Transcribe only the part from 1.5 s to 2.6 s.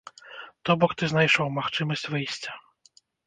магчымасць выйсця.